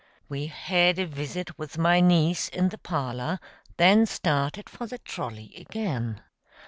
We 0.27 0.47
had 0.47 0.97
a 0.97 1.05
visit 1.05 1.59
with 1.59 1.77
my 1.77 1.99
niece 1.99 2.49
in 2.49 2.69
the 2.69 2.79
parlor, 2.79 3.39
then 3.77 4.07
started 4.07 4.67
for 4.67 4.87
the 4.87 4.97
trolley 4.97 5.53
again. 5.55 6.23